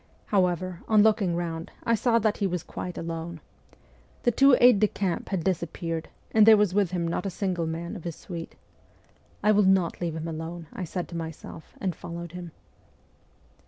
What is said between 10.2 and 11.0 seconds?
alone!' I